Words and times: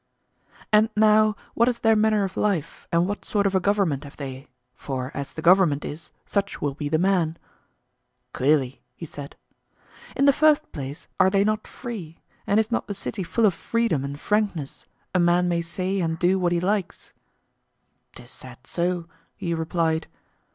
And 0.73 0.89
now 0.97 1.35
what 1.53 1.69
is 1.69 1.77
their 1.77 1.95
manner 1.95 2.23
of 2.23 2.35
life, 2.35 2.87
and 2.91 3.07
what 3.07 3.23
sort 3.23 3.45
of 3.45 3.53
a 3.53 3.59
government 3.59 4.03
have 4.03 4.15
they? 4.15 4.47
for 4.73 5.11
as 5.13 5.31
the 5.31 5.43
government 5.43 5.85
is, 5.85 6.11
such 6.25 6.59
will 6.59 6.73
be 6.73 6.89
the 6.89 6.97
man. 6.97 7.37
Clearly, 8.33 8.81
he 8.95 9.05
said. 9.05 9.35
In 10.15 10.25
the 10.25 10.33
first 10.33 10.71
place, 10.71 11.07
are 11.19 11.29
they 11.29 11.43
not 11.43 11.67
free; 11.67 12.17
and 12.47 12.59
is 12.59 12.71
not 12.71 12.87
the 12.87 12.95
city 12.95 13.21
full 13.21 13.45
of 13.45 13.53
freedom 13.53 14.03
and 14.03 14.19
frankness—a 14.19 15.19
man 15.19 15.47
may 15.47 15.61
say 15.61 15.99
and 15.99 16.17
do 16.17 16.39
what 16.39 16.51
he 16.51 16.59
likes? 16.59 17.13
'Tis 18.15 18.31
said 18.31 18.65
so, 18.65 19.07
he 19.35 19.53
replied. 19.53 20.07